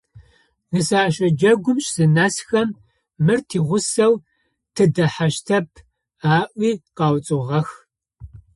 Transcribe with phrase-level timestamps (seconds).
[0.73, 2.69] Нысэщэ джэгум зынэсхэм,
[3.25, 4.13] «Мыр тигъусэу
[4.75, 5.67] тыдэхьащтэп»,-
[6.37, 7.67] аӏуи къэуцугъэх.